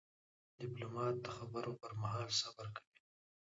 ډيپلومات 0.59 1.15
د 1.21 1.27
خبرو 1.37 1.71
پر 1.81 1.91
مهال 2.01 2.29
صبر 2.41 2.67
کوي. 2.75 2.97